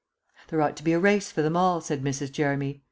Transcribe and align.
"There 0.47 0.59
ought 0.63 0.75
to 0.77 0.83
be 0.83 0.93
a 0.93 0.99
race 0.99 1.31
for 1.31 1.43
them 1.43 1.55
all," 1.55 1.79
said 1.79 2.03
Mrs. 2.03 2.31
Jeremy. 2.31 2.79